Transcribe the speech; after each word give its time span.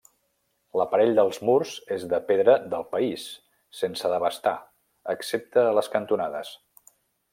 L'aparell 0.79 1.11
dels 1.17 1.37
murs 1.49 1.73
és 1.97 2.05
de 2.13 2.19
pedra 2.31 2.55
del 2.73 2.87
país 2.95 3.27
sense 3.83 4.11
desbastar, 4.15 4.57
excepte 5.15 5.67
a 5.67 5.77
les 5.81 5.93
cantonades. 5.99 6.57